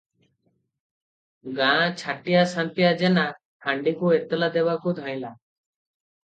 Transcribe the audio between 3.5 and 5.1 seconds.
ଫାଣ୍ତିକୁ ଏତଲା ଦେବାକୁ